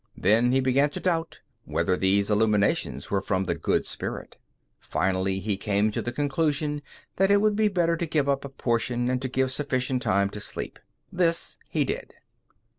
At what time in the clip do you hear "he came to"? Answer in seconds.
5.41-6.01